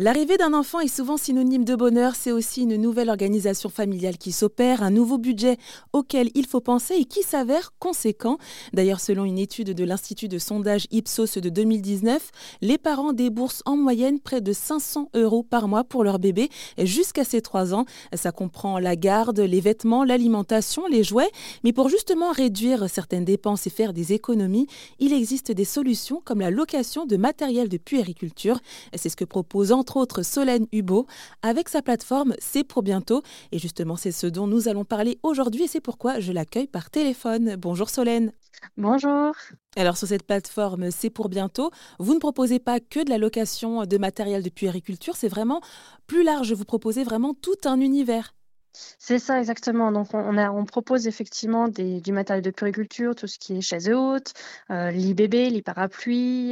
L'arrivée 0.00 0.36
d'un 0.36 0.54
enfant 0.54 0.78
est 0.78 0.86
souvent 0.86 1.16
synonyme 1.16 1.64
de 1.64 1.74
bonheur, 1.74 2.14
c'est 2.14 2.30
aussi 2.30 2.62
une 2.62 2.76
nouvelle 2.76 3.10
organisation 3.10 3.68
familiale 3.68 4.16
qui 4.16 4.30
s'opère, 4.30 4.84
un 4.84 4.92
nouveau 4.92 5.18
budget 5.18 5.56
auquel 5.92 6.30
il 6.36 6.46
faut 6.46 6.60
penser 6.60 6.94
et 6.94 7.04
qui 7.04 7.24
s'avère 7.24 7.72
conséquent. 7.80 8.38
D'ailleurs, 8.72 9.00
selon 9.00 9.24
une 9.24 9.38
étude 9.38 9.74
de 9.74 9.82
l'Institut 9.82 10.28
de 10.28 10.38
sondage 10.38 10.86
Ipsos 10.92 11.40
de 11.40 11.48
2019, 11.48 12.30
les 12.60 12.78
parents 12.78 13.12
déboursent 13.12 13.64
en 13.66 13.76
moyenne 13.76 14.20
près 14.20 14.40
de 14.40 14.52
500 14.52 15.10
euros 15.14 15.42
par 15.42 15.66
mois 15.66 15.82
pour 15.82 16.04
leur 16.04 16.20
bébé 16.20 16.48
jusqu'à 16.78 17.24
ses 17.24 17.42
3 17.42 17.74
ans. 17.74 17.84
Ça 18.14 18.30
comprend 18.30 18.78
la 18.78 18.94
garde, 18.94 19.40
les 19.40 19.60
vêtements, 19.60 20.04
l'alimentation, 20.04 20.86
les 20.86 21.02
jouets. 21.02 21.32
Mais 21.64 21.72
pour 21.72 21.88
justement 21.88 22.30
réduire 22.30 22.88
certaines 22.88 23.24
dépenses 23.24 23.66
et 23.66 23.70
faire 23.70 23.92
des 23.92 24.12
économies, 24.12 24.68
il 25.00 25.12
existe 25.12 25.50
des 25.50 25.64
solutions 25.64 26.22
comme 26.24 26.38
la 26.38 26.52
location 26.52 27.04
de 27.04 27.16
matériel 27.16 27.68
de 27.68 27.78
puériculture. 27.78 28.60
C'est 28.94 29.08
ce 29.08 29.16
que 29.16 29.24
propose 29.24 29.72
entre 29.88 29.96
autres 29.96 30.22
Solène 30.22 30.66
Hubo 30.70 31.06
avec 31.40 31.70
sa 31.70 31.80
plateforme 31.80 32.34
C'est 32.40 32.62
pour 32.62 32.82
bientôt. 32.82 33.22
Et 33.52 33.58
justement, 33.58 33.96
c'est 33.96 34.12
ce 34.12 34.26
dont 34.26 34.46
nous 34.46 34.68
allons 34.68 34.84
parler 34.84 35.18
aujourd'hui 35.22 35.62
et 35.64 35.66
c'est 35.66 35.80
pourquoi 35.80 36.20
je 36.20 36.30
l'accueille 36.30 36.66
par 36.66 36.90
téléphone. 36.90 37.56
Bonjour 37.56 37.88
Solène. 37.88 38.32
Bonjour. 38.76 39.34
Alors 39.76 39.96
sur 39.96 40.08
cette 40.08 40.24
plateforme 40.24 40.90
C'est 40.90 41.08
pour 41.08 41.30
bientôt, 41.30 41.70
vous 41.98 42.12
ne 42.12 42.18
proposez 42.18 42.58
pas 42.58 42.80
que 42.80 43.02
de 43.02 43.08
la 43.08 43.16
location 43.16 43.86
de 43.86 43.96
matériel 43.96 44.42
de 44.42 44.50
puériculture, 44.50 45.16
c'est 45.16 45.28
vraiment 45.28 45.62
plus 46.06 46.22
large, 46.22 46.52
vous 46.52 46.64
proposez 46.64 47.02
vraiment 47.02 47.32
tout 47.32 47.56
un 47.64 47.80
univers. 47.80 48.34
C'est 48.72 49.18
ça 49.18 49.38
exactement. 49.38 49.92
Donc 49.92 50.08
on, 50.14 50.64
propose 50.64 51.06
effectivement 51.06 51.68
du 51.68 52.12
matériel 52.12 52.42
de 52.44 52.50
puriculture, 52.50 53.14
tout 53.14 53.26
ce 53.26 53.38
qui 53.38 53.56
est 53.56 53.60
chaises 53.60 53.90
hautes, 53.90 54.32
euh, 54.70 54.90
lit 54.90 55.14
bébé, 55.14 55.62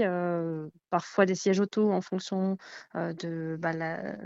euh, 0.04 0.68
parfois 0.90 1.26
des 1.26 1.34
sièges 1.34 1.60
auto 1.60 1.92
en 1.92 2.00
fonction 2.00 2.56
euh, 2.94 3.12
de 3.14 3.56
bah, 3.58 3.72
la, 3.72 4.16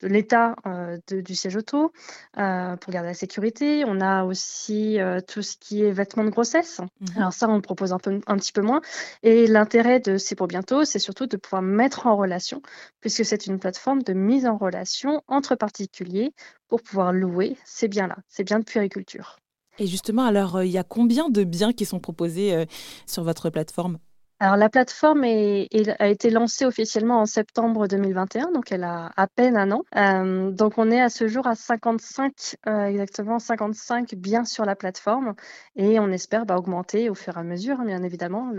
de 0.00 0.08
l'état 0.08 0.56
euh, 0.66 0.98
du 1.10 1.34
siège 1.34 1.56
auto 1.56 1.92
euh, 2.38 2.76
pour 2.76 2.92
garder 2.92 3.08
la 3.08 3.14
sécurité. 3.14 3.84
On 3.86 4.00
a 4.00 4.24
aussi 4.24 5.00
euh, 5.00 5.20
tout 5.20 5.42
ce 5.42 5.56
qui 5.56 5.82
est 5.82 5.90
vêtements 5.90 6.24
de 6.24 6.30
grossesse. 6.30 6.80
Mhm. 7.00 7.08
Alors 7.16 7.32
ça, 7.32 7.48
on 7.48 7.60
propose 7.60 7.92
un, 7.92 7.98
peu, 7.98 8.20
un 8.26 8.36
petit 8.36 8.52
peu 8.52 8.62
moins. 8.62 8.80
Et 9.22 9.46
l'intérêt 9.46 10.00
de 10.00 10.16
C'est 10.16 10.34
pour 10.34 10.46
bientôt, 10.46 10.84
c'est 10.84 10.98
surtout 10.98 11.26
de 11.26 11.36
pouvoir 11.36 11.62
mettre 11.62 12.06
en 12.06 12.16
relation, 12.16 12.62
puisque 13.00 13.24
c'est 13.24 13.46
une 13.46 13.58
plateforme 13.58 14.02
de 14.02 14.12
mise 14.12 14.46
en 14.46 14.56
relation 14.56 15.22
entre 15.28 15.54
particuliers 15.54 16.32
pour 16.68 16.82
pouvoir 16.82 17.12
louer 17.12 17.56
ces 17.64 17.88
biens-là, 17.88 18.16
ces 18.28 18.44
biens 18.44 18.58
de 18.58 18.64
puériculture. 18.64 19.36
Et 19.78 19.86
justement, 19.86 20.24
alors, 20.24 20.62
il 20.62 20.70
y 20.70 20.78
a 20.78 20.84
combien 20.84 21.30
de 21.30 21.42
biens 21.42 21.72
qui 21.72 21.86
sont 21.86 22.00
proposés 22.00 22.66
sur 23.06 23.24
votre 23.24 23.48
plateforme? 23.48 23.98
Alors, 24.42 24.56
la 24.56 24.70
plateforme 24.70 25.24
a 25.24 26.08
été 26.08 26.30
lancée 26.30 26.64
officiellement 26.64 27.20
en 27.20 27.26
septembre 27.26 27.86
2021, 27.86 28.52
donc 28.52 28.72
elle 28.72 28.84
a 28.84 29.12
à 29.14 29.26
peine 29.26 29.54
un 29.54 29.70
an. 29.70 29.82
Euh, 29.96 30.50
donc, 30.50 30.78
on 30.78 30.90
est 30.90 31.02
à 31.02 31.10
ce 31.10 31.28
jour 31.28 31.46
à 31.46 31.54
55, 31.54 32.56
euh, 32.66 32.86
exactement 32.86 33.38
55 33.38 34.14
biens 34.14 34.46
sur 34.46 34.64
la 34.64 34.76
plateforme 34.76 35.34
et 35.76 36.00
on 36.00 36.08
espère 36.08 36.46
bah, 36.46 36.56
augmenter 36.56 37.10
au 37.10 37.14
fur 37.14 37.36
et 37.36 37.40
à 37.40 37.42
mesure, 37.42 37.80
hein, 37.80 37.84
bien 37.84 38.02
évidemment. 38.02 38.50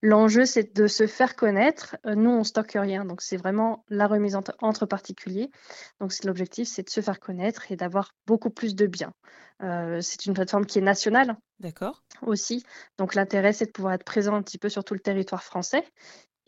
L'enjeu, 0.00 0.44
c'est 0.44 0.76
de 0.76 0.86
se 0.86 1.08
faire 1.08 1.34
connaître. 1.34 1.96
Euh, 2.06 2.14
nous, 2.14 2.30
on 2.30 2.44
stocke 2.44 2.76
rien, 2.76 3.04
donc 3.04 3.20
c'est 3.20 3.36
vraiment 3.36 3.84
la 3.88 4.06
remise 4.06 4.36
entre, 4.36 4.54
entre 4.60 4.86
particuliers. 4.86 5.50
Donc, 5.98 6.12
l'objectif, 6.22 6.68
c'est 6.68 6.84
de 6.84 6.90
se 6.90 7.00
faire 7.00 7.18
connaître 7.18 7.72
et 7.72 7.76
d'avoir 7.76 8.12
beaucoup 8.28 8.50
plus 8.50 8.76
de 8.76 8.86
biens. 8.86 9.12
c'est 10.00 10.26
une 10.26 10.34
plateforme 10.34 10.66
qui 10.66 10.78
est 10.78 10.82
nationale, 10.82 11.36
D'accord. 11.60 12.02
aussi. 12.22 12.64
Donc 12.98 13.14
l'intérêt, 13.14 13.52
c'est 13.52 13.66
de 13.66 13.72
pouvoir 13.72 13.94
être 13.94 14.04
présent 14.04 14.34
un 14.34 14.42
petit 14.42 14.58
peu 14.58 14.68
sur 14.68 14.84
tout 14.84 14.94
le 14.94 15.00
territoire 15.00 15.42
français. 15.42 15.84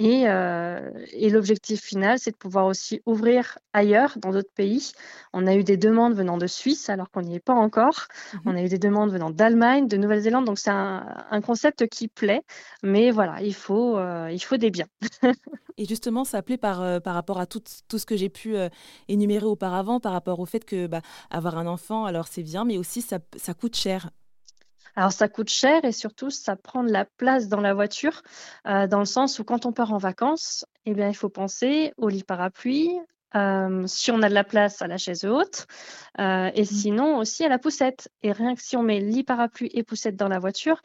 Et, 0.01 0.29
euh, 0.29 0.91
et 1.11 1.29
l'objectif 1.29 1.81
final, 1.81 2.21
c'est 2.21 2.31
de 2.31 2.37
pouvoir 2.37 2.67
aussi 2.67 3.03
ouvrir 3.05 3.59
ailleurs, 3.73 4.17
dans 4.19 4.31
d'autres 4.31 4.53
pays. 4.55 4.93
On 5.33 5.47
a 5.49 5.57
eu 5.57 5.65
des 5.65 5.77
demandes 5.77 6.15
venant 6.15 6.39
de 6.39 6.47
Suisse, 6.47 6.89
alors 6.89 7.11
qu'on 7.11 7.23
n'y 7.23 7.35
est 7.35 7.45
pas 7.45 7.55
encore. 7.55 8.07
Mhm. 8.33 8.41
On 8.47 8.57
a 8.57 8.63
eu 8.63 8.69
des 8.69 8.79
demandes 8.79 9.11
venant 9.11 9.31
d'Allemagne, 9.31 9.89
de 9.89 9.97
Nouvelle-Zélande. 9.97 10.45
Donc 10.45 10.61
c'est 10.61 10.71
un, 10.71 11.05
un, 11.31 11.41
concept 11.41 11.89
qui 11.89 12.07
plaît, 12.07 12.43
mais 12.85 13.11
voilà, 13.11 13.43
il 13.43 13.55
faut, 13.55 13.99
euh, 13.99 14.31
il 14.31 14.39
faut 14.39 14.57
des 14.57 14.71
biens. 14.71 14.87
et 15.77 15.85
justement, 15.85 16.25
ça 16.25 16.43
plaît 16.43 16.59
par, 16.59 16.81
euh, 16.81 17.01
par 17.01 17.15
rapport 17.15 17.41
à 17.41 17.47
tout, 17.47 17.63
tout 17.89 17.99
ce 17.99 18.07
que 18.07 18.17
j'ai 18.17 18.29
pu 18.29 18.55
énumérer 19.09 19.47
auparavant, 19.47 19.99
par 19.99 20.13
rapport 20.13 20.39
au 20.39 20.47
fait 20.47 20.65
que 20.65 20.87
bah, 20.87 21.01
avoir 21.31 21.59
un 21.59 21.67
enfant, 21.67 22.05
alors 22.05 22.29
c'est 22.29 22.45
bien, 22.45 22.65
mais 22.65 22.79
aussi 22.79 23.03
ça, 23.03 23.19
ça 23.37 23.53
coûte 23.53 23.75
cher. 23.75 24.11
Alors 24.97 25.13
ça 25.13 25.29
coûte 25.29 25.51
cher 25.51 25.85
et 25.85 25.93
surtout 25.93 26.31
ça 26.31 26.57
prend 26.57 26.83
de 26.83 26.91
la 26.91 27.05
place 27.05 27.49
dans 27.49 27.61
la 27.61 27.75
voiture, 27.75 28.23
euh, 28.67 28.87
dans 28.87 28.99
le 28.99 29.05
sens 29.05 29.39
où 29.39 29.45
quand 29.45 29.67
on 29.67 29.73
part 29.73 29.93
en 29.93 29.99
vacances, 29.99 30.65
eh 30.87 30.95
bien, 30.95 31.09
il 31.09 31.15
faut 31.15 31.29
penser 31.29 31.93
au 31.97 32.09
lit 32.09 32.25
parapluie, 32.25 32.99
euh, 33.35 33.87
si 33.87 34.11
on 34.11 34.23
a 34.23 34.29
de 34.29 34.35
la 34.35 34.45
place 34.45 34.81
à 34.81 34.87
la 34.87 34.97
chaise 34.97 35.25
haute, 35.25 35.67
euh, 36.19 36.51
et 36.55 36.63
mmh. 36.63 36.65
sinon 36.65 37.19
aussi 37.19 37.45
à 37.45 37.49
la 37.49 37.59
poussette. 37.59 38.11
Et 38.23 38.33
rien 38.33 38.55
que 38.55 38.63
si 38.63 38.77
on 38.77 38.83
met 38.83 39.01
lit 39.01 39.25
parapluie 39.25 39.71
et 39.75 39.83
poussette 39.83 40.17
dans 40.17 40.29
la 40.29 40.39
voiture, 40.39 40.81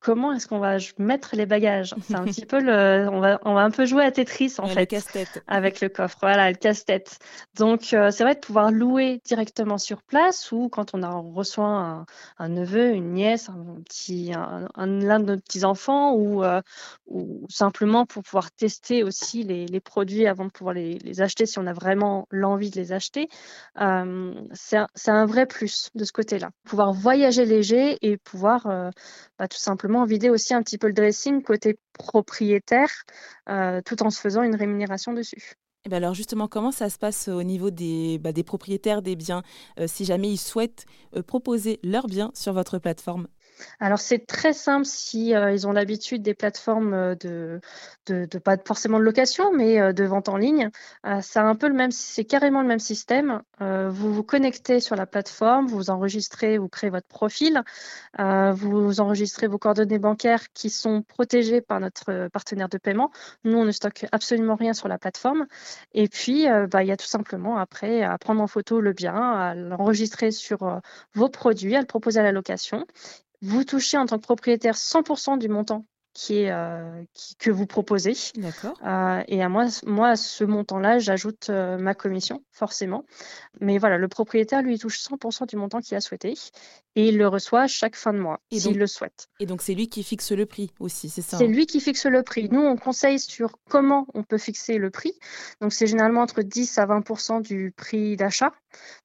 comment 0.00 0.32
est-ce 0.32 0.46
qu'on 0.46 0.58
va 0.58 0.76
mettre 0.98 1.34
les 1.34 1.46
bagages? 1.46 1.94
C'est 2.02 2.14
un 2.14 2.24
petit 2.24 2.46
peu 2.46 2.60
le, 2.60 3.08
on 3.10 3.20
va, 3.20 3.40
on 3.44 3.54
va 3.54 3.62
un 3.62 3.70
peu 3.70 3.86
jouer 3.86 4.04
à 4.04 4.12
Tetris 4.12 4.54
en 4.58 4.66
fait, 4.66 4.94
avec 5.46 5.80
le 5.80 5.88
coffre, 5.88 6.18
voilà, 6.20 6.50
le 6.50 6.56
casse-tête. 6.56 7.18
Donc 7.56 7.92
euh, 7.92 8.10
c'est 8.10 8.24
vrai 8.24 8.34
de 8.34 8.40
pouvoir 8.40 8.70
louer 8.70 9.20
directement 9.24 9.78
sur 9.78 10.02
place 10.02 10.52
ou 10.52 10.68
quand 10.68 10.94
on 10.94 11.02
a 11.02 11.10
reçoit 11.10 12.04
un, 12.38 12.48
neveu, 12.48 12.92
une 12.92 13.12
nièce, 13.12 13.48
un 13.48 13.80
petit, 13.84 14.32
un, 14.34 14.68
l'un 14.86 15.20
de 15.20 15.34
nos 15.34 15.36
petits 15.36 15.64
enfants 15.64 16.12
ou, 16.14 16.44
euh, 16.44 16.60
ou 17.06 17.46
simplement 17.48 18.06
pour 18.06 18.22
pouvoir 18.22 18.50
tester 18.52 19.02
aussi 19.02 19.42
les, 19.42 19.66
les 19.66 19.80
produits 19.80 20.26
avant 20.26 20.44
de 20.44 20.50
pouvoir 20.50 20.74
les, 20.74 20.98
les, 20.98 21.20
acheter 21.20 21.46
si 21.46 21.58
on 21.58 21.66
a 21.66 21.72
vraiment 21.72 22.26
l'envie 22.30 22.70
de 22.70 22.76
les 22.76 22.92
acheter. 22.92 23.28
Euh, 23.80 24.34
c'est 24.52 24.76
un, 24.76 24.88
un, 25.06 25.26
vrai 25.26 25.46
plus 25.46 25.90
de 25.94 26.04
ce 26.04 26.12
côté-là. 26.12 26.50
Pouvoir 26.64 26.92
voyager 26.92 27.44
léger 27.44 27.98
et 28.02 28.16
pouvoir 28.16 28.66
bah, 29.38 29.48
tout 29.48 29.58
simplement 29.58 29.97
vider 30.04 30.30
aussi 30.30 30.54
un 30.54 30.62
petit 30.62 30.78
peu 30.78 30.86
le 30.86 30.92
dressing 30.92 31.42
côté 31.42 31.78
propriétaire, 31.92 32.90
euh, 33.48 33.80
tout 33.84 34.02
en 34.02 34.10
se 34.10 34.20
faisant 34.20 34.42
une 34.42 34.54
rémunération 34.54 35.12
dessus. 35.12 35.54
Et 35.84 35.86
eh 35.86 35.88
ben 35.90 35.98
alors 35.98 36.14
justement, 36.14 36.48
comment 36.48 36.72
ça 36.72 36.90
se 36.90 36.98
passe 36.98 37.28
au 37.28 37.42
niveau 37.44 37.70
des, 37.70 38.18
bah, 38.18 38.32
des 38.32 38.42
propriétaires 38.42 39.00
des 39.00 39.14
biens, 39.14 39.42
euh, 39.78 39.86
si 39.86 40.04
jamais 40.04 40.28
ils 40.28 40.38
souhaitent 40.38 40.86
euh, 41.16 41.22
proposer 41.22 41.78
leurs 41.84 42.08
biens 42.08 42.30
sur 42.34 42.52
votre 42.52 42.78
plateforme? 42.78 43.28
Alors 43.80 43.98
c'est 43.98 44.26
très 44.26 44.52
simple 44.52 44.84
si 44.84 45.34
euh, 45.34 45.52
ils 45.52 45.66
ont 45.66 45.72
l'habitude 45.72 46.22
des 46.22 46.34
plateformes 46.34 46.94
euh, 46.94 47.14
de, 48.06 48.38
pas 48.38 48.56
forcément 48.64 48.98
de 48.98 49.04
location, 49.04 49.52
mais 49.52 49.80
euh, 49.80 49.92
de 49.92 50.04
vente 50.04 50.28
en 50.28 50.36
ligne. 50.36 50.70
c'est 51.20 51.38
un 51.38 51.54
peu 51.54 51.68
le 51.68 51.74
même, 51.74 51.90
c'est 51.90 52.24
carrément 52.24 52.62
le 52.62 52.68
même 52.68 52.78
système. 52.78 53.42
vous 53.60 54.14
vous 54.14 54.22
connectez 54.22 54.80
sur 54.80 54.96
la 54.96 55.06
plateforme, 55.06 55.66
vous 55.66 55.90
enregistrez, 55.90 56.58
vous 56.58 56.68
créez 56.68 56.90
votre 56.90 57.06
profil, 57.08 57.62
vous 58.18 59.00
enregistrez 59.00 59.46
vos 59.46 59.58
coordonnées 59.58 59.98
bancaires 59.98 60.52
qui 60.52 60.70
sont 60.70 61.02
protégées 61.02 61.60
par 61.60 61.80
notre 61.80 62.28
partenaire 62.32 62.68
de 62.68 62.78
paiement. 62.78 63.10
Nous, 63.44 63.58
on 63.58 63.64
ne 63.64 63.72
stocke 63.72 64.06
absolument 64.12 64.56
rien 64.56 64.72
sur 64.72 64.88
la 64.88 64.98
plateforme. 64.98 65.46
Et 65.92 66.08
puis, 66.08 66.46
bah, 66.70 66.82
il 66.82 66.88
y 66.88 66.92
a 66.92 66.96
tout 66.96 67.06
simplement 67.06 67.58
après 67.58 68.02
à 68.02 68.16
prendre 68.18 68.42
en 68.42 68.46
photo 68.46 68.80
le 68.80 68.92
bien, 68.92 69.14
à 69.14 69.54
l'enregistrer 69.54 70.30
sur 70.30 70.80
vos 71.14 71.28
produits, 71.28 71.76
à 71.76 71.80
le 71.80 71.86
proposer 71.86 72.20
à 72.20 72.22
la 72.22 72.32
location 72.32 72.86
vous 73.42 73.64
touchez 73.64 73.96
en 73.96 74.06
tant 74.06 74.18
que 74.18 74.22
propriétaire 74.22 74.74
100% 74.74 75.38
du 75.38 75.48
montant 75.48 75.86
qui 76.14 76.40
est, 76.40 76.50
euh, 76.50 77.04
que 77.38 77.50
vous 77.50 77.66
proposez. 77.66 78.14
D'accord. 78.36 78.76
Euh, 78.84 79.22
et 79.28 79.42
à 79.42 79.48
moi, 79.48 79.66
moi, 79.86 80.08
à 80.08 80.16
ce 80.16 80.44
montant-là, 80.44 80.98
j'ajoute 80.98 81.48
euh, 81.50 81.78
ma 81.78 81.94
commission, 81.94 82.42
forcément. 82.50 83.04
Mais 83.60 83.78
voilà, 83.78 83.98
le 83.98 84.08
propriétaire, 84.08 84.62
lui, 84.62 84.78
touche 84.78 84.98
100% 84.98 85.46
du 85.46 85.56
montant 85.56 85.80
qu'il 85.80 85.96
a 85.96 86.00
souhaité 86.00 86.34
et 86.96 87.08
il 87.08 87.18
le 87.18 87.28
reçoit 87.28 87.66
chaque 87.66 87.94
fin 87.94 88.12
de 88.12 88.18
mois, 88.18 88.40
s'il 88.50 88.78
le 88.78 88.86
souhaite. 88.86 89.28
Et 89.38 89.46
donc, 89.46 89.62
c'est 89.62 89.74
lui 89.74 89.88
qui 89.88 90.02
fixe 90.02 90.32
le 90.32 90.46
prix 90.46 90.72
aussi, 90.80 91.08
c'est 91.08 91.22
ça 91.22 91.38
C'est 91.38 91.44
hein? 91.44 91.48
lui 91.48 91.66
qui 91.66 91.80
fixe 91.80 92.06
le 92.06 92.22
prix. 92.22 92.48
Nous, 92.50 92.60
on 92.60 92.76
conseille 92.76 93.20
sur 93.20 93.58
comment 93.68 94.06
on 94.14 94.24
peut 94.24 94.38
fixer 94.38 94.78
le 94.78 94.90
prix. 94.90 95.12
Donc, 95.60 95.72
c'est 95.72 95.86
généralement 95.86 96.22
entre 96.22 96.42
10 96.42 96.78
à 96.78 96.86
20% 96.86 97.42
du 97.42 97.72
prix 97.76 98.16
d'achat. 98.16 98.52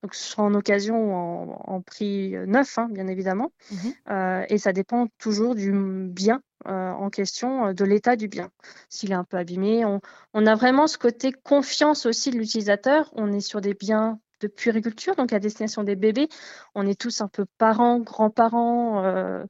Donc, 0.02 0.16
ce 0.16 0.24
sera 0.32 0.44
en 0.44 0.54
occasion 0.56 0.96
ou 0.96 1.54
en, 1.54 1.82
prix 1.82 2.32
neuf, 2.48 2.78
hein, 2.80 2.88
bien 2.90 3.08
évidemment. 3.08 3.52
Mhm. 3.72 4.46
et 4.50 4.58
ça 4.58 4.74
dépend 4.74 5.08
toujours 5.20 5.56
du 5.56 5.72
bien 5.72 6.42
euh, 6.68 6.92
en 6.92 7.10
question 7.10 7.68
euh, 7.68 7.74
de 7.74 7.86
l'état 7.86 8.16
du 8.16 8.28
bien. 8.28 8.50
S'il 8.90 9.12
est 9.12 9.16
un 9.16 9.24
peu 9.24 9.38
abîmé, 9.38 9.86
on, 9.86 10.46
a 10.46 10.56
vraiment 10.56 10.88
ce 10.88 10.98
côté 10.98 11.32
confiance 11.32 12.06
aussi 12.06 12.32
de 12.32 12.38
l'utilisateur. 12.38 13.10
On 13.14 13.32
est 13.32 13.42
sur 13.42 13.62
des 13.62 13.74
biens 13.74 14.20
de 14.42 14.48
puériculture, 14.48 15.16
donc 15.16 15.34
à 15.34 15.40
destination 15.40 15.84
des 15.84 15.96
bébés. 15.96 16.28
On 16.76 16.86
est 16.86 17.00
tous 17.00 17.22
un 17.22 17.28
peu 17.28 17.46
parents, 17.58 18.00
grands-parents 18.00 19.04
euh, 19.04 19.44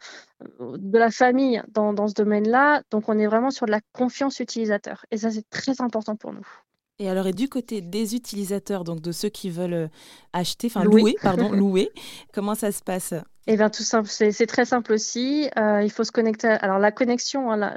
de 0.59 0.97
la 0.97 1.09
famille 1.09 1.61
dans, 1.69 1.93
dans 1.93 2.07
ce 2.07 2.13
domaine-là. 2.13 2.83
Donc 2.91 3.09
on 3.09 3.17
est 3.17 3.27
vraiment 3.27 3.51
sur 3.51 3.65
de 3.65 3.71
la 3.71 3.81
confiance 3.91 4.39
utilisateur. 4.39 5.05
Et 5.11 5.17
ça, 5.17 5.31
c'est 5.31 5.49
très 5.49 5.81
important 5.81 6.15
pour 6.15 6.33
nous. 6.33 6.47
Et 6.99 7.09
alors, 7.09 7.25
et 7.27 7.33
du 7.33 7.49
côté 7.49 7.81
des 7.81 8.15
utilisateurs, 8.15 8.83
donc 8.83 9.01
de 9.01 9.11
ceux 9.11 9.29
qui 9.29 9.49
veulent 9.49 9.89
acheter, 10.31 10.67
enfin 10.67 10.83
louer, 10.83 11.15
pardon, 11.21 11.51
louer, 11.51 11.89
comment 12.33 12.53
ça 12.53 12.71
se 12.71 12.83
passe? 12.83 13.15
Eh 13.45 13.57
bien, 13.57 13.69
tout 13.69 13.83
simple, 13.83 14.07
c'est 14.07 14.45
très 14.47 14.65
simple 14.65 14.93
aussi. 14.93 15.49
Euh, 15.57 15.81
il 15.83 15.91
faut 15.91 16.05
se 16.05 16.11
connecter. 16.11 16.47
Alors, 16.47 16.79
la 16.79 16.91
connexion, 16.91 17.51
hein, 17.51 17.75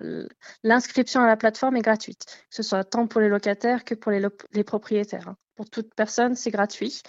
l'inscription 0.63 1.23
à 1.23 1.27
la 1.27 1.37
plateforme 1.37 1.77
est 1.77 1.83
gratuite, 1.83 2.25
que 2.27 2.57
ce 2.57 2.63
soit 2.63 2.85
tant 2.85 3.09
pour 3.09 3.21
les 3.21 3.29
locataires 3.29 3.85
que 3.85 3.95
pour 3.95 4.13
les, 4.13 4.65
propriétaires. 4.65 5.29
Hein 5.29 5.37
pour 5.57 5.71
toute 5.71 5.95
personne, 5.95 6.35
c'est 6.35 6.51
gratuit. 6.51 7.03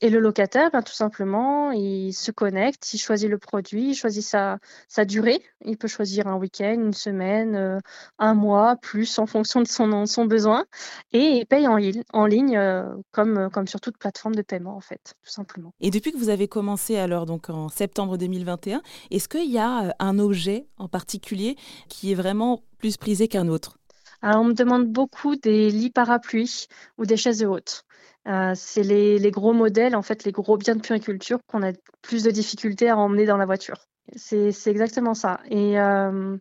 Et 0.00 0.10
le 0.10 0.18
locataire, 0.18 0.70
ben, 0.72 0.82
tout 0.82 0.92
simplement, 0.92 1.70
il 1.70 2.12
se 2.12 2.32
connecte, 2.32 2.92
il 2.92 2.98
choisit 2.98 3.30
le 3.30 3.38
produit, 3.38 3.90
il 3.90 3.94
choisit 3.94 4.24
sa, 4.24 4.58
sa 4.88 5.04
durée. 5.04 5.40
Il 5.64 5.78
peut 5.78 5.88
choisir 5.88 6.26
un 6.26 6.36
week-end, 6.36 6.74
une 6.74 6.92
semaine, 6.92 7.54
euh, 7.54 7.78
un 8.18 8.34
mois, 8.34 8.76
plus 8.76 9.18
en 9.18 9.26
fonction 9.26 9.60
de 9.60 9.68
son, 9.68 10.06
son 10.06 10.24
besoin. 10.26 10.66
Et 11.12 11.38
il 11.38 11.46
paye 11.46 11.68
en, 11.68 11.78
en 12.12 12.26
ligne 12.26 12.56
euh, 12.56 12.82
comme, 13.12 13.48
comme 13.50 13.68
sur 13.68 13.80
toute 13.80 13.96
plateforme 13.96 14.34
de 14.34 14.42
paiement, 14.42 14.76
en 14.76 14.80
fait, 14.80 15.14
tout 15.22 15.30
simplement. 15.30 15.72
Et 15.80 15.90
depuis 15.90 16.10
que 16.10 16.18
vous 16.18 16.28
avez 16.28 16.48
commencé, 16.48 16.96
alors, 16.96 17.24
donc 17.24 17.48
en 17.50 17.68
septembre 17.68 18.18
2021, 18.18 18.82
est-ce 19.12 19.28
qu'il 19.28 19.50
y 19.50 19.58
a 19.58 19.84
euh, 19.84 19.90
un 20.00 20.18
objet 20.18 20.66
en 20.76 20.88
particulier 20.88 21.56
qui 21.88 22.10
est 22.10 22.16
vraiment 22.16 22.62
plus 22.78 22.96
prisé 22.96 23.28
qu'un 23.28 23.46
autre? 23.46 23.78
Alors, 24.22 24.42
on 24.42 24.44
me 24.44 24.54
demande 24.54 24.86
beaucoup 24.86 25.34
des 25.34 25.70
lits 25.70 25.90
parapluies 25.90 26.66
ou 26.96 27.06
des 27.06 27.16
chaises 27.16 27.44
hautes. 27.44 27.84
Euh, 28.28 28.52
c'est 28.54 28.82
les, 28.82 29.30
gros 29.30 29.52
modèles, 29.52 29.96
en 29.96 30.02
fait, 30.02 30.24
les 30.24 30.32
gros 30.32 30.56
biens 30.56 30.76
de 30.76 30.80
puriculture 30.80 31.38
qu'on 31.46 31.62
a 31.62 31.72
plus 32.02 32.22
de 32.22 32.30
difficultés 32.30 32.88
à 32.88 32.96
emmener 32.96 33.26
dans 33.26 33.36
la 33.36 33.46
voiture. 33.46 33.86
C'est 34.16 34.52
exactement 34.66 35.14
ça. 35.14 35.40
Et, 35.50 35.78
euh, 35.80 36.36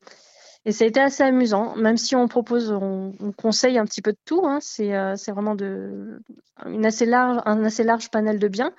et 0.65 0.71
ça 0.71 0.83
a 0.83 0.87
été 0.87 0.99
assez 0.99 1.23
amusant, 1.23 1.75
même 1.75 1.97
si 1.97 2.15
on 2.15 2.27
propose, 2.27 2.71
on, 2.71 3.13
conseille 3.35 3.77
un 3.77 3.85
petit 3.85 4.01
peu 4.01 4.11
de 4.11 4.19
tout. 4.25 4.45
Hein. 4.45 4.59
Euh, 4.79 5.15
c'est 5.15 5.31
vraiment 5.31 5.55
de, 5.55 6.19
une 6.65 6.85
assez 6.85 7.05
large, 7.05 7.41
un 7.45 7.63
assez 7.63 7.83
large 7.83 8.09
panel 8.11 8.37
de 8.37 8.47
biens, 8.47 8.73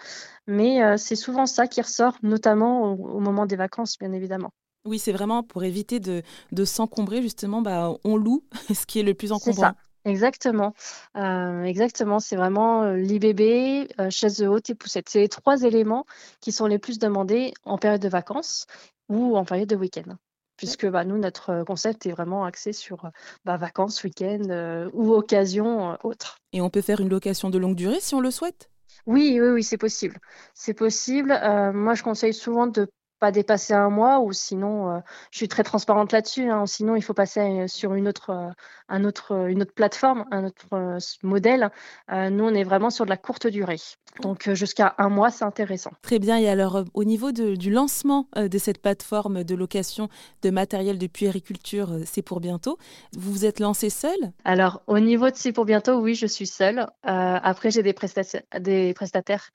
mais 0.47 0.81
c'est 0.99 1.17
souvent 1.17 1.47
ça 1.47 1.67
qui 1.67 1.81
ressort, 1.81 2.17
notamment 2.23 2.93
au 2.93 3.21
moment 3.21 3.47
des 3.47 3.57
vacances, 3.57 3.99
bien 3.99 4.13
évidemment. 4.13 4.53
Oui, 4.85 4.99
c'est 4.99 5.13
vraiment 5.13 5.45
pour 5.45 5.63
éviter 5.63 6.01
de, 6.01 6.23
de 6.51 6.65
s'encombrer, 6.65 7.23
justement, 7.23 7.63
bah, 7.63 7.95
on 8.05 8.17
loue 8.17 8.45
ce 8.75 8.85
qui 8.87 8.99
est 8.99 9.05
le 9.05 9.15
plus 9.15 9.33
encombrant. 9.33 9.73
Exactement, 10.05 10.75
euh, 11.17 11.63
exactement. 11.63 12.19
C'est 12.19 12.37
vraiment 12.37 12.83
euh, 12.83 12.97
l'IBB, 12.97 13.89
euh, 14.01 14.11
chaise 14.11 14.43
haute 14.43 14.69
et 14.71 14.75
poussette. 14.75 15.09
C'est 15.09 15.21
les 15.21 15.29
trois 15.29 15.63
éléments 15.63 16.07
qui 16.41 16.51
sont 16.51 16.67
les 16.67 16.79
plus 16.79 16.99
demandés 16.99 17.53
en 17.65 17.79
période 17.79 18.01
de 18.01 18.09
vacances 18.09 18.67
ou 19.09 19.37
en 19.37 19.45
période 19.45 19.69
de 19.69 19.77
week-end. 19.77 20.17
Puisque 20.57 20.87
bah, 20.87 21.05
nous, 21.05 21.19
notre 21.19 21.65
concept 21.65 22.07
est 22.07 22.13
vraiment 22.13 22.45
axé 22.45 22.73
sur 22.73 23.11
bah, 23.45 23.57
vacances, 23.57 24.03
week-end 24.03 24.89
ou 24.93 25.13
occasions 25.13 25.97
autres. 26.05 26.37
Et 26.53 26.61
on 26.61 26.71
peut 26.71 26.83
faire 26.83 27.01
une 27.01 27.09
location 27.09 27.51
de 27.51 27.59
longue 27.59 27.75
durée 27.75 28.01
si 28.01 28.15
on 28.15 28.21
le 28.21 28.31
souhaite? 28.31 28.71
Oui, 29.07 29.39
oui, 29.41 29.49
oui, 29.49 29.63
c'est 29.65 29.79
possible. 29.79 30.19
C'est 30.55 30.75
possible. 30.75 31.31
moi, 31.75 31.95
je 31.95 32.03
conseille 32.03 32.35
souvent 32.35 32.67
de 32.67 32.87
pas 33.23 33.31
dépasser 33.31 33.73
un 33.73 33.89
mois 33.89 34.19
ou 34.19 34.33
sinon 34.33 34.91
euh, 34.91 34.99
je 35.31 35.39
suis 35.39 35.47
très 35.47 35.63
transparente 35.63 36.11
là-dessus 36.11 36.51
hein, 36.51 36.67
sinon 36.67 36.97
il 36.97 37.03
faut 37.03 37.15
passer 37.15 37.39
euh, 37.39 37.69
sur 37.69 37.95
une 37.95 38.09
autre 38.09 38.31
euh, 38.31 38.51
un 38.89 39.05
autre 39.05 39.49
une 39.49 39.63
autre 39.63 39.73
plateforme 39.73 40.25
un 40.33 40.45
autre 40.45 40.99
modèle. 41.23 41.71
Nous 42.11 42.45
on 42.45 42.53
est 42.53 42.65
vraiment 42.65 42.91
sur 42.91 43.05
de 43.05 43.11
la 43.11 43.17
courte 43.17 43.47
durée. 43.47 43.79
Donc 44.23 44.53
jusqu'à 44.53 44.95
un 44.99 45.09
mois 45.09 45.31
c'est 45.31 45.45
intéressant. 45.45 45.93
Très 46.03 46.19
bien. 46.19 46.37
Et 46.37 46.49
alors 46.49 46.85
au 46.93 47.05
niveau 47.05 47.33
du 47.33 47.71
lancement 47.71 48.27
de 48.37 48.59
cette 48.59 48.83
plateforme 48.83 49.45
de 49.45 49.55
location 49.55 50.09
de 50.43 50.51
matériel 50.51 50.99
de 50.99 51.07
puériculture 51.07 51.89
c'est 52.05 52.23
pour 52.23 52.41
bientôt 52.41 52.77
vous 53.17 53.33
vous 53.33 53.45
êtes 53.47 53.61
lancé 53.61 53.89
seul 53.89 54.19
alors 54.45 54.83
au 54.89 54.99
niveau 54.99 55.31
de 55.31 55.37
c'est 55.37 55.53
pour 55.53 55.65
bientôt 55.65 56.01
oui 56.01 56.15
je 56.15 56.27
suis 56.27 56.47
seule. 56.47 56.87
Après 57.05 57.71
j'ai 57.71 57.83
des 57.83 57.95
prestataires 57.95 58.43
des 58.59 58.93
prestataires 58.95 59.51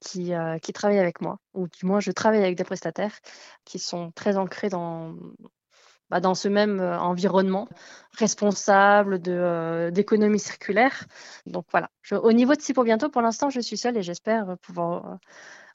qui 0.00 0.32
qui 0.62 0.72
travaillent 0.72 0.98
avec 0.98 1.20
moi 1.20 1.38
ou 1.58 1.68
du 1.68 1.86
moins 1.86 2.00
je 2.00 2.10
travaille 2.12 2.42
avec 2.42 2.56
des 2.56 2.64
prestataires 2.64 3.18
qui 3.64 3.78
sont 3.78 4.10
très 4.12 4.36
ancrés 4.36 4.68
dans, 4.68 5.14
bah, 6.10 6.20
dans 6.20 6.34
ce 6.34 6.48
même 6.48 6.80
euh, 6.80 6.98
environnement 6.98 7.68
responsable 8.12 9.20
euh, 9.28 9.90
d'économie 9.90 10.38
circulaire. 10.38 11.04
Donc 11.46 11.66
voilà, 11.70 11.90
au 12.10 12.32
niveau 12.32 12.54
de 12.54 12.72
pour 12.72 12.84
bientôt, 12.84 13.10
pour 13.10 13.20
l'instant, 13.20 13.50
je 13.50 13.60
suis 13.60 13.76
seule 13.76 13.96
et 13.96 14.02
j'espère 14.02 14.56
pouvoir 14.62 15.06
euh, 15.06 15.14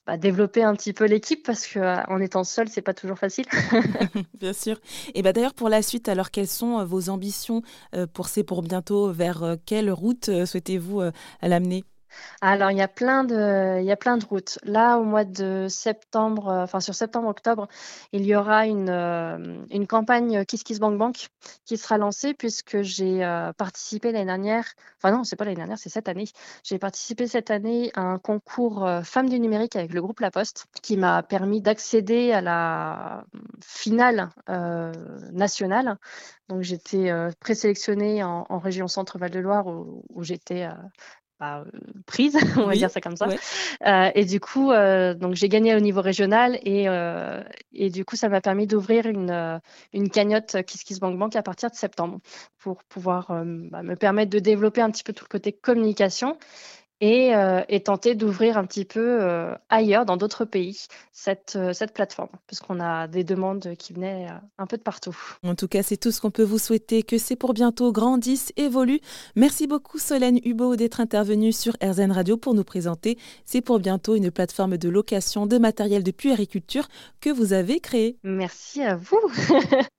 bah, 0.07 0.17
développer 0.17 0.63
un 0.63 0.75
petit 0.75 0.91
peu 0.91 1.05
l'équipe 1.05 1.45
parce 1.45 1.67
qu'en 1.67 2.19
étant 2.19 2.43
seule, 2.43 2.67
c'est 2.67 2.81
pas 2.81 2.95
toujours 2.95 3.19
facile. 3.19 3.45
Bien 4.39 4.53
sûr. 4.53 4.79
Et 5.13 5.21
bah, 5.21 5.33
d'ailleurs, 5.33 5.53
pour 5.53 5.69
la 5.69 5.83
suite, 5.83 6.09
alors 6.09 6.31
quelles 6.31 6.47
sont 6.47 6.83
vos 6.83 7.09
ambitions 7.09 7.61
pour 8.13 8.27
C'est 8.27 8.43
pour 8.43 8.63
bientôt? 8.63 9.11
Vers 9.11 9.57
quelle 9.65 9.91
route 9.91 10.45
souhaitez-vous 10.45 11.03
l'amener? 11.43 11.83
Alors, 12.41 12.71
il 12.71 12.77
y 12.77 12.81
a 12.81 12.87
plein 12.89 13.23
de, 13.23 13.79
il 13.79 13.85
y 13.85 13.91
a 13.91 13.95
plein 13.95 14.17
de 14.17 14.25
routes. 14.25 14.59
Là, 14.63 14.97
au 14.97 15.03
mois 15.03 15.23
de 15.23 15.67
septembre, 15.69 16.49
euh, 16.49 16.63
enfin 16.63 16.81
sur 16.81 16.93
septembre-octobre, 16.93 17.67
il 18.11 18.25
y 18.25 18.35
aura 18.35 18.67
une, 18.67 18.89
euh, 18.89 19.63
une 19.71 19.87
campagne 19.87 20.43
Kiss 20.45 20.63
Kiss 20.63 20.79
Bank 20.79 20.97
Bank 20.97 21.27
qui 21.65 21.77
sera 21.77 21.97
lancée 21.97 22.33
puisque 22.33 22.81
j'ai 22.81 23.23
euh, 23.23 23.53
participé 23.53 24.11
l'année 24.11 24.25
dernière, 24.25 24.65
enfin 24.97 25.15
non, 25.15 25.23
c'est 25.23 25.37
pas 25.37 25.45
l'année 25.45 25.55
dernière, 25.55 25.77
c'est 25.77 25.89
cette 25.89 26.09
année. 26.09 26.25
J'ai 26.63 26.79
participé 26.79 27.27
cette 27.27 27.49
année 27.49 27.91
à 27.95 28.01
un 28.01 28.19
concours 28.19 28.89
Femmes 29.03 29.29
du 29.29 29.39
numérique 29.39 29.75
avec 29.77 29.93
le 29.93 30.01
groupe 30.01 30.19
La 30.19 30.31
Poste 30.31 30.65
qui 30.81 30.97
m'a 30.97 31.23
permis 31.23 31.61
d'accéder 31.61 32.33
à 32.33 32.41
la 32.41 33.23
finale 33.61 34.29
nationale. 35.31 35.97
Donc, 36.49 36.61
j'étais 36.61 37.11
présélectionnée 37.39 38.23
en, 38.23 38.45
en 38.49 38.59
région 38.59 38.87
Centre-Val 38.87 39.31
de 39.31 39.39
Loire 39.39 39.67
où, 39.67 40.03
où 40.09 40.23
j'étais 40.23 40.67
euh, 41.41 41.63
prise, 42.05 42.37
on 42.57 42.65
va 42.65 42.73
dire 42.73 42.89
ça 42.89 43.01
comme 43.01 43.15
ça. 43.15 43.27
Euh, 43.85 44.11
et 44.15 44.25
du 44.25 44.39
coup, 44.39 44.71
euh, 44.71 45.13
donc 45.13 45.35
j'ai 45.35 45.49
gagné 45.49 45.75
au 45.75 45.79
niveau 45.79 46.01
régional 46.01 46.59
et, 46.63 46.87
et 47.73 47.89
du 47.89 48.05
coup, 48.05 48.15
ça 48.15 48.29
m'a 48.29 48.41
permis 48.41 48.67
d'ouvrir 48.67 49.05
une, 49.05 49.61
une 49.93 50.09
cagnotte 50.09 50.63
KissKissBankBank 50.63 51.19
Bank 51.19 51.35
à 51.35 51.43
partir 51.43 51.69
de 51.69 51.75
septembre 51.75 52.19
pour 52.59 52.83
pouvoir 52.83 53.27
bah, 53.29 53.83
me 53.83 53.95
permettre 53.95 54.31
de 54.31 54.39
développer 54.39 54.81
un 54.81 54.91
petit 54.91 55.03
peu 55.03 55.13
tout 55.13 55.25
le 55.25 55.29
côté 55.29 55.51
communication 55.51 56.37
euh, 57.03 57.61
et, 57.67 57.81
tenter 57.81 58.15
d'ouvrir 58.15 58.57
un 58.57 58.65
petit 58.65 58.85
peu 58.85 59.21
euh, 59.21 59.53
ailleurs, 59.69 60.05
dans 60.05 60.15
d'autres 60.15 60.45
pays, 60.45 60.85
cette, 61.11 61.55
euh, 61.55 61.73
cette 61.73 61.93
plateforme, 61.93 62.29
puisqu'on 62.47 62.79
a 62.79 63.07
des 63.07 63.23
demandes 63.23 63.75
qui 63.77 63.93
venaient 63.93 64.27
un 64.57 64.65
peu 64.67 64.77
de 64.77 64.81
partout. 64.81 65.17
En 65.43 65.55
tout 65.55 65.67
cas, 65.67 65.83
c'est 65.83 65.97
tout 65.97 66.11
ce 66.11 66.21
qu'on 66.21 66.31
peut 66.31 66.43
vous 66.43 66.59
souhaiter, 66.59 67.03
que 67.03 67.17
c'est 67.17 67.35
pour 67.35 67.53
bientôt 67.53 67.91
grandisse, 67.91 68.53
évolue. 68.55 68.99
Merci 69.35 69.67
beaucoup 69.67 69.97
Solène 69.97 70.39
Hubo 70.45 70.75
d'être 70.75 71.01
intervenue 71.01 71.51
sur 71.51 71.73
RZN 71.83 72.11
Radio 72.11 72.37
pour 72.37 72.53
nous 72.53 72.63
présenter 72.63 73.17
C'est 73.45 73.61
pour 73.61 73.79
bientôt 73.79 74.15
une 74.15 74.31
plateforme 74.31 74.77
de 74.77 74.89
location 74.89 75.45
de 75.45 75.57
matériel 75.57 76.03
de 76.03 76.11
puériculture 76.11 76.87
que 77.19 77.29
vous 77.29 77.53
avez 77.53 77.79
créée. 77.79 78.17
Merci 78.23 78.81
à 78.81 78.95
vous. 78.95 79.19